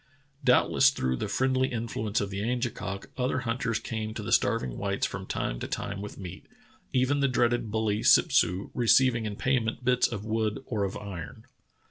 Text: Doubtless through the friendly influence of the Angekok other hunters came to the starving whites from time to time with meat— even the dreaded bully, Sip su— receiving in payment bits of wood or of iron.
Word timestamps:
Doubtless 0.43 0.89
through 0.89 1.17
the 1.17 1.27
friendly 1.27 1.67
influence 1.67 2.19
of 2.19 2.31
the 2.31 2.41
Angekok 2.41 3.11
other 3.19 3.41
hunters 3.41 3.77
came 3.77 4.15
to 4.15 4.23
the 4.23 4.31
starving 4.31 4.79
whites 4.79 5.05
from 5.05 5.27
time 5.27 5.59
to 5.59 5.67
time 5.67 6.01
with 6.01 6.17
meat— 6.17 6.47
even 6.91 7.19
the 7.19 7.27
dreaded 7.27 7.69
bully, 7.69 8.01
Sip 8.01 8.31
su— 8.31 8.71
receiving 8.73 9.27
in 9.27 9.35
payment 9.35 9.85
bits 9.85 10.07
of 10.11 10.25
wood 10.25 10.63
or 10.65 10.85
of 10.85 10.97
iron. 10.97 11.45